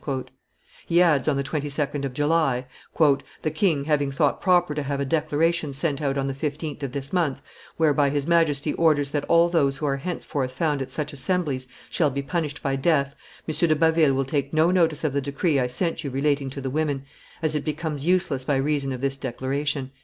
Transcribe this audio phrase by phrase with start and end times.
[0.87, 2.65] He adds, on the 22d of July,
[3.43, 6.91] "The king having thought proper to have a declaration sent out on the 15th of
[6.91, 7.39] this month,
[7.77, 12.09] whereby his Majesty orders that all those who are henceforth found at such assemblies shall
[12.09, 13.13] be punished by death,
[13.47, 13.53] M.
[13.53, 16.71] de Baville will take no notice of the decree I sent you relating to the
[16.71, 17.03] women,
[17.43, 19.91] as it becomes useless by reason of this declaration."